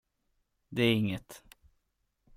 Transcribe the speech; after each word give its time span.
Det 0.69 0.81
är 0.83 0.93
inget. 0.93 1.43